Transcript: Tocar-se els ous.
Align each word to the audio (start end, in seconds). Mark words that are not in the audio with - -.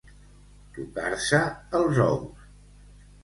Tocar-se 0.77 1.41
els 1.81 2.01
ous. 2.07 2.47